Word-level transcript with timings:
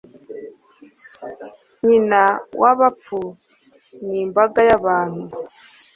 Nyina 1.85 2.21
wabapfu 2.61 3.19
nimbaga 4.07 4.59
yabantu 4.69 5.23